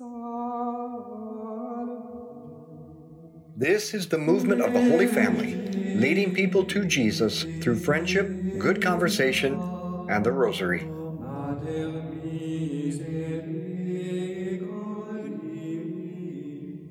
[0.00, 0.06] This
[3.92, 5.56] is the movement of the Holy Family,
[5.92, 9.66] leading people to Jesus through friendship, good conversation,
[10.06, 10.84] and the Rosary.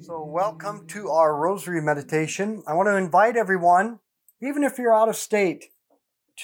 [0.02, 2.62] So, welcome to our Rosary meditation.
[2.68, 4.00] I want to invite everyone,
[4.42, 5.68] even if you're out of state,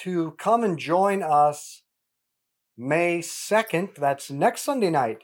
[0.02, 1.82] to come and join us
[2.78, 3.96] May 2nd.
[3.96, 5.18] That's next Sunday night.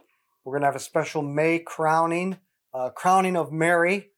[0.45, 2.39] We're going to have a special May crowning,
[2.73, 4.11] uh, crowning of Mary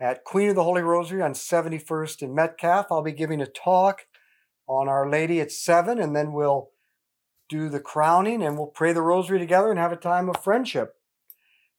[0.00, 2.86] at Queen of the Holy Rosary on 71st in Metcalf.
[2.90, 4.06] I'll be giving a talk
[4.66, 6.70] on Our Lady at 7, and then we'll
[7.48, 10.94] do the crowning and we'll pray the Rosary together and have a time of friendship.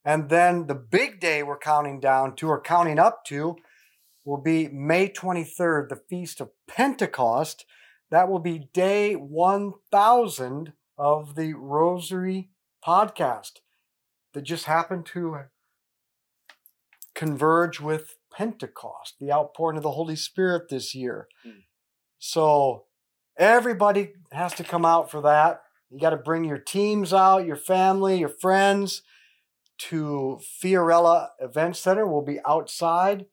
[0.05, 3.55] And then the big day we're counting down to or counting up to
[4.25, 7.65] will be May 23rd, the Feast of Pentecost.
[8.11, 12.49] That will be day 1000 of the Rosary
[12.85, 13.59] podcast
[14.33, 15.45] that just happened to
[17.15, 21.27] converge with Pentecost, the outpouring of the Holy Spirit this year.
[21.45, 21.63] Mm.
[22.19, 22.85] So
[23.37, 25.61] everybody has to come out for that.
[25.89, 29.01] You got to bring your teams out, your family, your friends
[29.79, 32.05] to Fiorella Event Center.
[32.05, 33.25] We'll be outside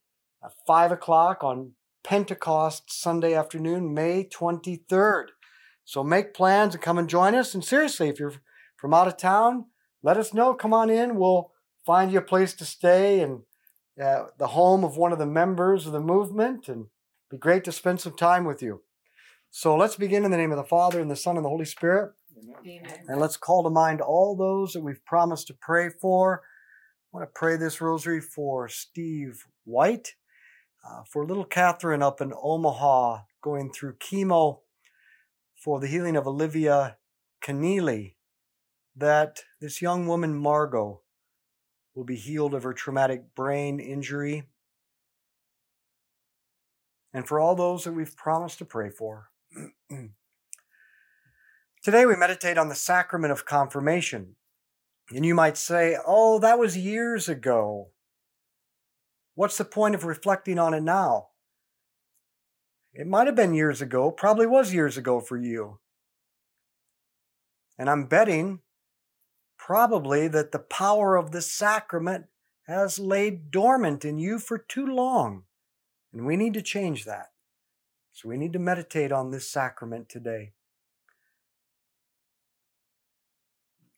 [0.43, 5.27] at 5 o'clock on Pentecost Sunday afternoon, May 23rd.
[5.85, 7.53] So make plans and come and join us.
[7.53, 8.35] And seriously, if you're
[8.77, 9.67] from out of town,
[10.07, 10.55] let us know.
[10.55, 11.17] Come on in.
[11.17, 11.51] We'll
[11.85, 13.41] find you a place to stay and
[14.01, 16.87] uh, the home of one of the members of the movement and
[17.29, 18.83] be great to spend some time with you.
[19.51, 21.65] So let's begin in the name of the Father and the Son and the Holy
[21.65, 22.13] Spirit.
[22.65, 22.83] Amen.
[23.09, 26.43] And let's call to mind all those that we've promised to pray for.
[26.45, 30.15] I want to pray this rosary for Steve White,
[30.89, 34.61] uh, for little Catherine up in Omaha going through chemo,
[35.57, 36.99] for the healing of Olivia
[37.43, 38.16] Keneally,
[38.97, 41.03] that this young woman, Margot,
[41.95, 44.45] will be healed of her traumatic brain injury,
[47.13, 49.29] and for all those that we've promised to pray for.
[51.83, 54.37] Today we meditate on the sacrament of confirmation.
[55.11, 57.91] And you might say, oh, that was years ago.
[59.35, 61.29] What's the point of reflecting on it now?
[62.93, 65.79] It might have been years ago, probably was years ago for you.
[67.79, 68.61] And I'm betting
[69.67, 72.27] probably that the power of the sacrament
[72.69, 75.43] has laid dormant in you for too long.
[76.13, 77.33] And we need to change that.
[78.13, 80.53] So we need to meditate on this sacrament today.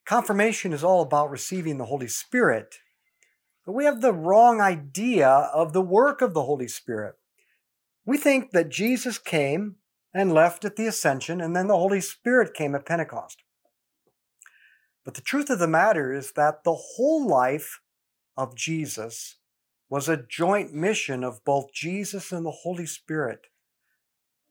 [0.06, 2.78] Confirmation is all about receiving the Holy Spirit,
[3.66, 7.16] but we have the wrong idea of the work of the Holy Spirit.
[8.06, 9.76] We think that Jesus came
[10.14, 13.42] and left at the ascension, and then the Holy Spirit came at Pentecost.
[15.08, 17.80] But the truth of the matter is that the whole life
[18.36, 19.36] of Jesus
[19.88, 23.46] was a joint mission of both Jesus and the Holy Spirit.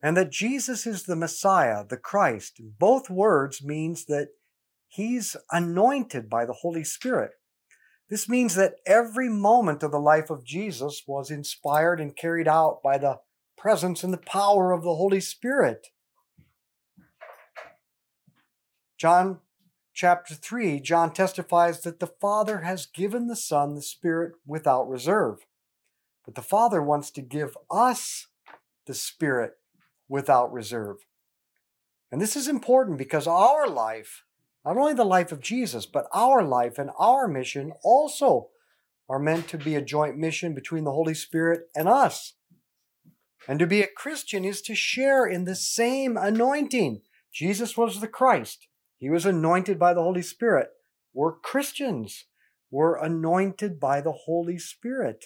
[0.01, 2.59] And that Jesus is the Messiah, the Christ.
[2.79, 4.29] Both words means that
[4.87, 7.33] He's anointed by the Holy Spirit.
[8.09, 12.79] This means that every moment of the life of Jesus was inspired and carried out
[12.83, 13.19] by the
[13.59, 15.85] presence and the power of the Holy Spirit.
[18.97, 19.41] John
[19.97, 25.47] chapter 3, John testifies that the Father has given the Son the Spirit without reserve.
[26.23, 28.27] But the Father wants to give us
[28.85, 29.53] the Spirit
[30.07, 30.97] without reserve.
[32.11, 34.23] And this is important because our life
[34.63, 38.49] not only the life of Jesus, but our life and our mission also
[39.09, 42.33] are meant to be a joint mission between the Holy Spirit and us.
[43.47, 47.01] And to be a Christian is to share in the same anointing.
[47.31, 48.67] Jesus was the Christ.
[48.97, 50.69] He was anointed by the Holy Spirit.
[51.13, 52.25] We're Christians.
[52.71, 55.25] We're anointed by the Holy Spirit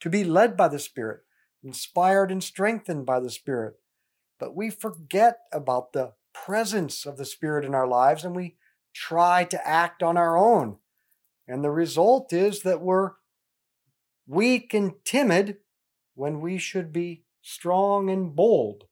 [0.00, 1.20] to be led by the Spirit,
[1.62, 3.74] inspired and strengthened by the Spirit.
[4.40, 8.56] But we forget about the presence of the Spirit in our lives and we
[8.92, 10.78] try to act on our own.
[11.46, 13.12] And the result is that we're
[14.26, 15.58] weak and timid
[16.14, 18.84] when we should be strong and bold.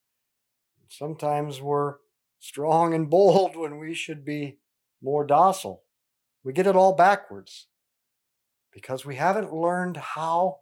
[0.88, 1.96] Sometimes we're
[2.40, 4.58] strong and bold when we should be
[5.00, 5.84] more docile.
[6.42, 7.69] We get it all backwards
[8.72, 10.60] because we haven't learned how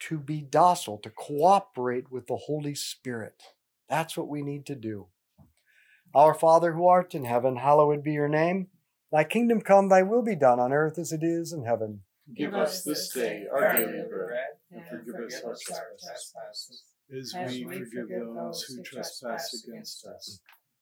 [0.00, 3.42] to be docile, to cooperate with the Holy Spirit.
[3.88, 5.06] That's what we need to do.
[6.14, 8.68] Our Father who art in heaven, hallowed be your name.
[9.10, 12.02] Thy kingdom come, thy will be done on earth as it is in heaven.
[12.36, 18.34] Give us this day our daily bread, and forgive us our trespasses, as we forgive
[18.34, 20.40] those who trespass against us.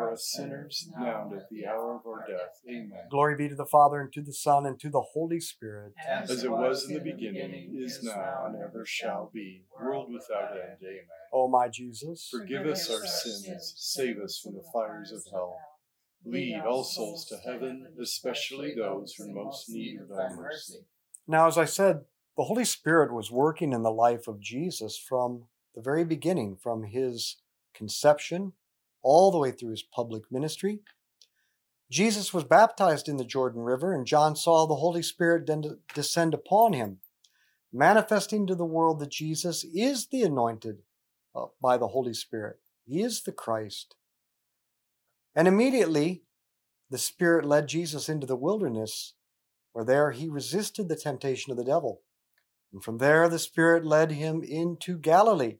[0.00, 2.60] us sinners, now and at the hour of our death.
[2.68, 3.06] Amen.
[3.10, 5.92] Glory be to the Father, and to the Son, and to the Holy Spirit.
[6.06, 10.78] As it was in the beginning, is now, and ever shall be, world without end.
[10.82, 11.04] Amen.
[11.32, 15.56] O my Jesus, Forgive us our sins, save us from the fires of hell.
[16.24, 20.80] Lead all souls to heaven, especially those who most need of thy mercy.
[21.26, 22.04] Now, as I said,
[22.36, 26.84] the Holy Spirit was working in the life of Jesus from the very beginning, from
[26.84, 27.36] his
[27.74, 28.52] conception
[29.08, 30.80] all the way through his public ministry.
[31.90, 35.48] Jesus was baptized in the Jordan River, and John saw the Holy Spirit
[35.94, 36.98] descend upon him,
[37.72, 40.82] manifesting to the world that Jesus is the anointed
[41.34, 42.56] uh, by the Holy Spirit.
[42.84, 43.94] He is the Christ.
[45.34, 46.24] And immediately,
[46.90, 49.14] the Spirit led Jesus into the wilderness,
[49.72, 52.02] where there he resisted the temptation of the devil.
[52.74, 55.56] And from there, the Spirit led him into Galilee.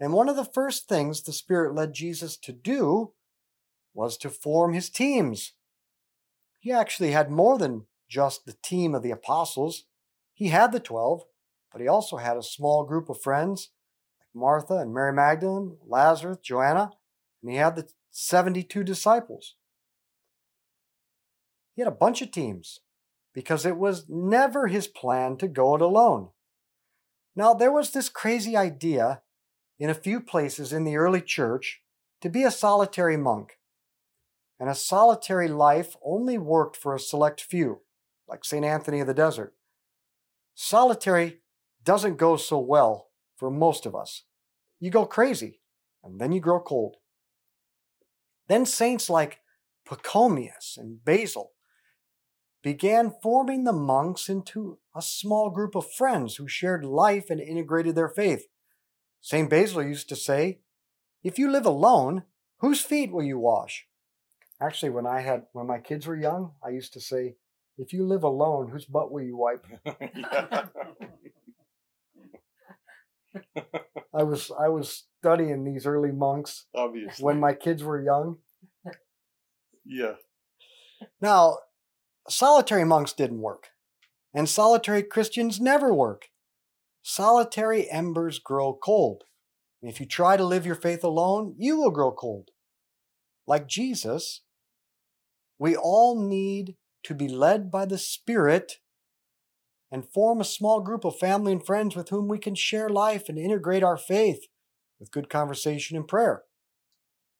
[0.00, 3.12] And one of the first things the Spirit led Jesus to do
[3.94, 5.54] was to form his teams.
[6.60, 9.84] He actually had more than just the team of the apostles.
[10.32, 11.22] He had the 12,
[11.72, 13.70] but he also had a small group of friends
[14.20, 16.92] like Martha and Mary Magdalene, Lazarus, Joanna,
[17.42, 19.56] and he had the 72 disciples.
[21.74, 22.80] He had a bunch of teams
[23.34, 26.30] because it was never his plan to go it alone.
[27.36, 29.22] Now, there was this crazy idea
[29.78, 31.82] in a few places in the early church
[32.20, 33.58] to be a solitary monk.
[34.58, 37.82] And a solitary life only worked for a select few,
[38.26, 38.64] like St.
[38.64, 39.54] Anthony of the Desert.
[40.54, 41.38] Solitary
[41.84, 44.24] doesn't go so well for most of us.
[44.80, 45.60] You go crazy,
[46.02, 46.96] and then you grow cold.
[48.48, 49.40] Then saints like
[49.88, 51.52] Pachomius and Basil
[52.62, 57.94] began forming the monks into a small group of friends who shared life and integrated
[57.94, 58.46] their faith.
[59.20, 59.48] St.
[59.50, 60.60] Basil used to say,
[61.22, 62.24] If you live alone,
[62.58, 63.86] whose feet will you wash?
[64.60, 67.36] Actually, when I had when my kids were young, I used to say,
[67.80, 69.64] if you live alone, whose butt will you wipe?
[74.14, 77.24] I was I was studying these early monks Obviously.
[77.24, 78.38] when my kids were young.
[79.84, 80.14] yeah.
[81.20, 81.58] Now,
[82.28, 83.68] solitary monks didn't work,
[84.34, 86.30] and solitary Christians never work.
[87.02, 89.24] Solitary embers grow cold.
[89.80, 92.50] If you try to live your faith alone, you will grow cold.
[93.46, 94.42] Like Jesus,
[95.58, 98.74] we all need to be led by the Spirit
[99.90, 103.28] and form a small group of family and friends with whom we can share life
[103.28, 104.46] and integrate our faith
[105.00, 106.42] with good conversation and prayer.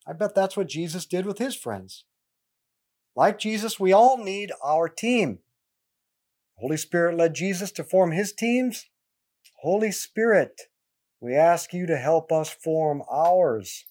[0.06, 2.04] I bet that's what Jesus did with his friends.
[3.14, 5.40] Like Jesus, we all need our team.
[6.56, 8.86] Holy Spirit led Jesus to form his teams.
[9.62, 10.62] Holy Spirit,
[11.20, 13.86] we ask you to help us form ours.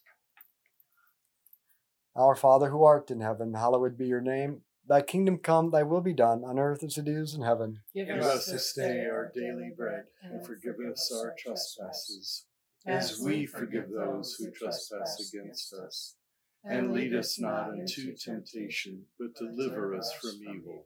[2.15, 4.61] Our Father who art in heaven, hallowed be your name.
[4.87, 7.81] Thy kingdom come, thy will be done, on earth as it is in heaven.
[7.93, 12.45] Give us this day our daily bread, and forgive us our trespasses,
[12.85, 16.15] as we forgive those who trespass against us.
[16.63, 20.85] And lead us not into temptation, but deliver us from evil.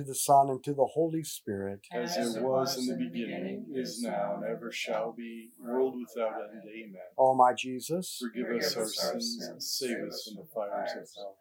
[0.01, 1.81] the Son, and to the Holy Spirit.
[1.91, 6.63] As it was in the beginning, is now, and ever shall be, world without end.
[6.65, 7.01] Amen.
[7.17, 11.37] O my Jesus, Forgive us our sins and save us from the fires of hell.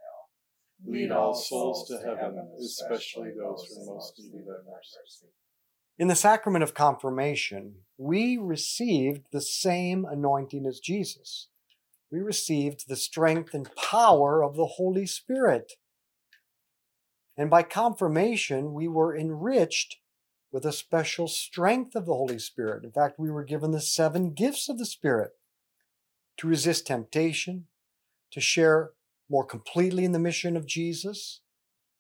[0.87, 5.27] Lead all souls to heaven, especially those who are most need of thy mercy.
[5.99, 11.49] in the sacrament of confirmation, we received the same anointing as Jesus.
[12.11, 15.75] We received the strength and power of the Holy Spirit.
[17.41, 19.97] And by confirmation, we were enriched
[20.53, 22.85] with a special strength of the Holy Spirit.
[22.85, 25.31] In fact, we were given the seven gifts of the Spirit
[26.37, 27.65] to resist temptation,
[28.31, 28.91] to share
[29.31, 31.41] more completely in the mission of Jesus,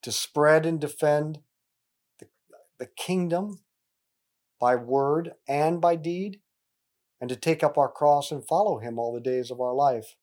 [0.03, 1.39] to spread and defend
[2.19, 2.27] the,
[2.79, 3.61] the kingdom
[4.61, 6.41] by word and by deed,
[7.19, 10.17] and to take up our cross and follow Him all the days of our life.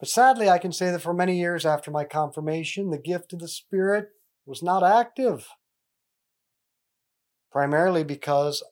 [0.00, 3.38] But sadly, I can say that for many years after my confirmation, the gift of
[3.38, 4.08] the Spirit
[4.46, 5.48] was not active,
[7.50, 8.62] primarily because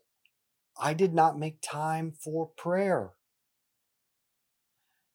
[0.80, 3.12] I did not make time for prayer.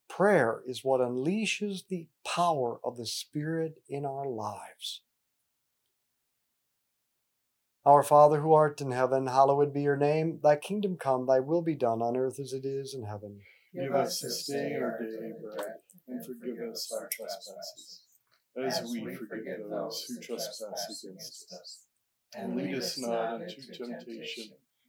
[0.09, 5.01] Prayer is what unleashes the power of the Spirit in our lives.
[7.85, 10.39] Our Father who art in heaven, hallowed be your name.
[10.43, 13.41] Thy kingdom come, thy will be done on earth as it is in heaven.
[13.73, 15.75] Give us this day our daily bread,
[16.07, 18.01] and forgive us our trespasses,
[18.55, 21.79] as we forgive those who trespass against us.
[22.35, 24.51] And lead us not into temptation,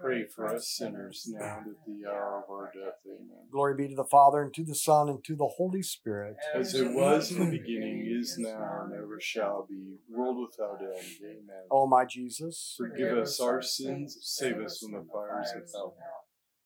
[0.00, 2.98] pray for us sinners now and at the hour of our death.
[3.06, 3.48] Amen.
[3.50, 6.36] Glory be to the Father, and to the Son, and to the Holy Spirit.
[6.54, 11.06] As it was in the beginning, is now, and ever shall be, world without end.
[11.22, 11.64] Amen.
[11.70, 15.94] O my Jesus, Forgive us our sins, save us from the fires of hell.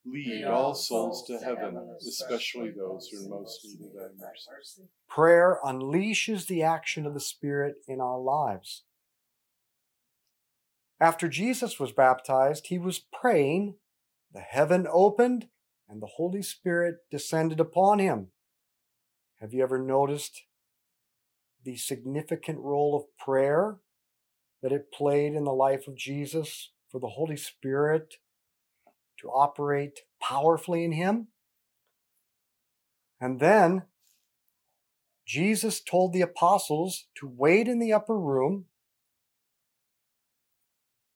[0.07, 1.75] Lead all souls to heaven,
[2.07, 4.25] especially those who are most need of thy
[4.55, 4.83] mercy.
[5.09, 8.83] prayer unleashes the action of the Spirit in our lives.
[10.99, 13.75] After Jesus was baptized, he was praying,
[14.31, 15.47] the heaven opened,
[15.89, 18.27] and the Holy Spirit descended upon him.
[19.41, 20.43] Have you ever noticed
[21.63, 23.77] the significant role of prayer
[24.61, 28.15] that it played in the life of Jesus for the Holy Spirit
[29.19, 31.27] to operate powerfully in him?
[33.19, 33.83] And then
[35.25, 38.65] Jesus told the apostles to wait in the upper room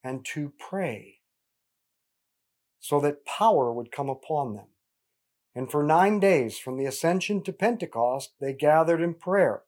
[0.03, 1.19] and to pray
[2.79, 4.67] so that power would come upon them.
[5.55, 9.63] And for nine days, from the ascension to Pentecost, they gathered in prayer.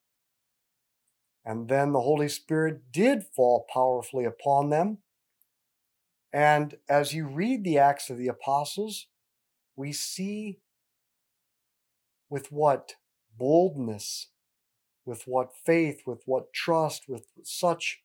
[1.44, 5.00] And then the Holy Spirit did fall powerfully upon them.
[6.32, 9.08] And as you read the Acts of the Apostles,
[9.76, 10.60] we see
[12.30, 12.96] with what
[13.38, 14.28] boldness,
[15.04, 18.02] with what faith, with what trust, with such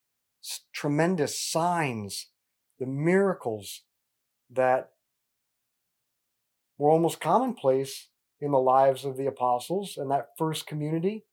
[0.73, 2.29] tremendous signs,
[2.79, 3.83] the miracles
[4.51, 4.91] that
[6.79, 8.09] were almost commonplace
[8.41, 11.25] in the lives of the apostles and that first community.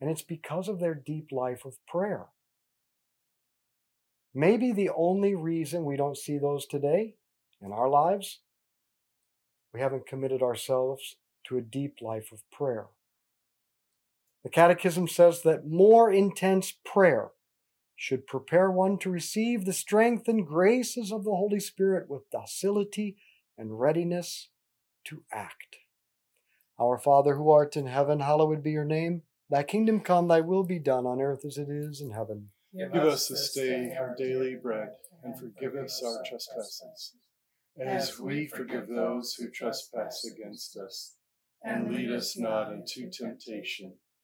[0.00, 2.26] And it's because of their deep life of prayer.
[4.34, 7.14] Maybe the only reason we don't see those today
[7.62, 8.40] in our lives,
[9.72, 12.86] we haven't committed ourselves to a deep life of prayer.
[14.42, 17.30] The Catechism says that more intense prayer
[17.96, 23.16] should prepare one to receive the strength and graces of the Holy Spirit with docility
[23.56, 24.48] and readiness
[25.04, 25.76] to act.
[26.78, 29.22] Our Father who art in heaven, hallowed be your name.
[29.48, 32.48] Thy kingdom come, thy will be done on earth as it is in heaven.
[32.76, 34.88] Give us this day our daily bread,
[35.22, 37.14] and forgive us our trespasses,
[37.80, 41.14] as we forgive those who trespass against us.
[41.62, 43.94] And lead us not into temptation,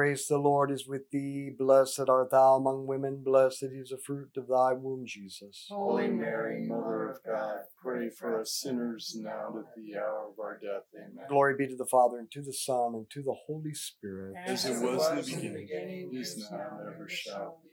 [0.00, 1.50] the Lord is with thee.
[1.56, 3.22] Blessed art thou among women.
[3.22, 5.66] Blessed is the fruit of thy womb, Jesus.
[5.68, 10.40] Holy Mary, Mother of God, pray for us sinners now and at the hour of
[10.40, 10.84] our death.
[10.96, 11.26] Amen.
[11.28, 14.36] Glory be to the Father, and to the Son, and to the Holy Spirit.
[14.46, 17.68] As it was in the beginning, is now, and ever shall be,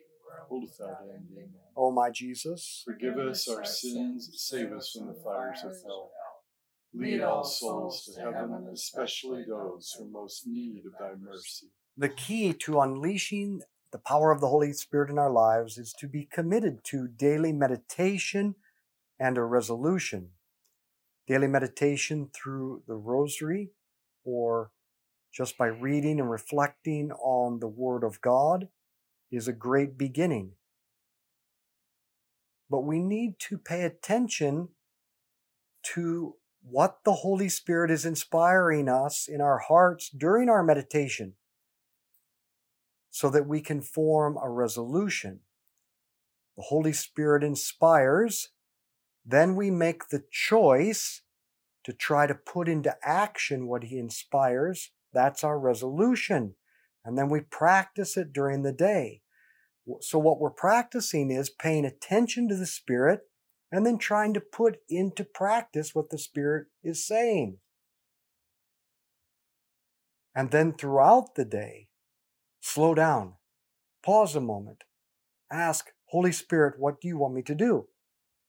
[0.49, 1.27] world without end.
[1.31, 1.49] Amen.
[1.77, 6.11] O my Jesus, Forgive us our sins, save us from the fires of hell.
[6.93, 11.67] Lead all souls to heaven, especially those who most need of thy mercy.
[11.97, 16.07] The key to unleashing the power of the Holy Spirit in our lives is to
[16.07, 18.55] be committed to daily meditation
[19.19, 20.29] and a resolution.
[21.27, 23.71] Daily meditation through the rosary
[24.23, 24.71] or
[25.33, 28.67] just by reading and reflecting on the Word of God
[29.31, 30.51] is a great beginning.
[32.69, 34.69] But we need to pay attention
[35.93, 41.33] to what the Holy Spirit is inspiring us in our hearts during our meditation
[43.09, 45.41] so that we can form a resolution.
[46.55, 48.49] The Holy Spirit inspires,
[49.25, 51.21] then we make the choice
[51.83, 54.91] to try to put into action what He inspires.
[55.13, 56.55] That's our resolution.
[57.05, 59.21] And then we practice it during the day.
[60.01, 63.21] So, what we're practicing is paying attention to the Spirit
[63.71, 67.59] and then trying to put into practice what the Spirit is saying.
[70.35, 71.86] And then throughout the day,
[72.59, 73.33] slow down,
[74.03, 74.83] pause a moment,
[75.51, 77.87] ask, Holy Spirit, what do you want me to do?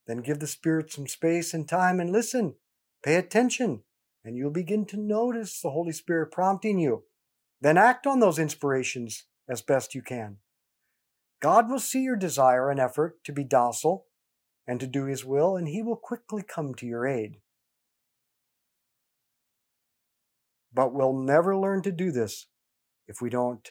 [0.07, 2.55] Then give the Spirit some space and time and listen,
[3.03, 3.83] pay attention,
[4.25, 7.05] and you'll begin to notice the Holy Spirit prompting you.
[7.61, 10.38] Then act on those inspirations as best you can.
[11.40, 14.07] God will see your desire and effort to be docile
[14.66, 17.37] and to do His will, and He will quickly come to your aid.
[20.73, 22.47] But we'll never learn to do this
[23.07, 23.71] if we don't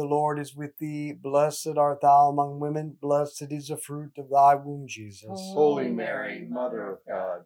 [0.01, 1.13] the Lord is with thee.
[1.13, 2.97] Blessed art thou among women.
[2.99, 5.29] Blessed is the fruit of thy womb, Jesus.
[5.29, 7.45] Holy Mary, Mother of God,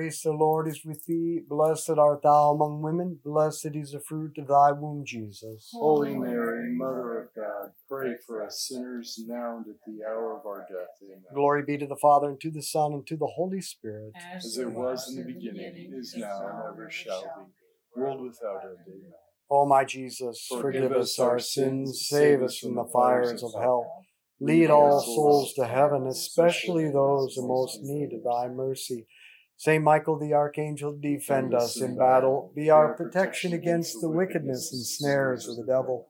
[0.09, 1.41] the Lord is with thee.
[1.47, 5.69] Blessed art thou among women, blessed is the fruit of thy womb, Jesus.
[5.73, 10.45] Holy Mary, Mother of God, pray for us sinners now and at the hour of
[10.45, 10.97] our death.
[11.03, 11.23] Amen.
[11.33, 14.13] Glory be to the Father, and to the Son, and to the Holy Spirit.
[14.33, 18.77] As it was in the beginning, is now, and ever shall be, world without end.
[18.87, 19.11] Amen.
[19.49, 24.05] O my Jesus, forgive us our sins, save us from the fires of hell.
[24.39, 29.05] Lead all souls to heaven, especially those in most need of thy mercy.
[29.61, 32.51] Saint Michael the Archangel, defend us in battle.
[32.55, 36.07] Be our protection against the wickedness and snares of the devil.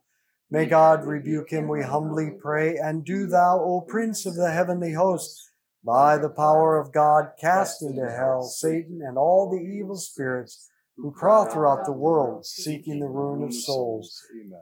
[0.49, 2.77] May God rebuke him, we humbly pray.
[2.77, 5.51] And do thou, O Prince of the heavenly host,
[5.83, 11.11] by the power of God, cast into hell Satan and all the evil spirits who
[11.11, 14.17] prowl throughout the world, seeking the ruin of souls.